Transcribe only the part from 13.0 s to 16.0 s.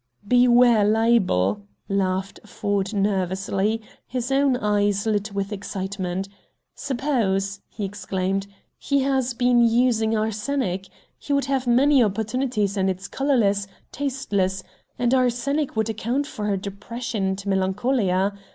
colorless, tasteless; and arsenic would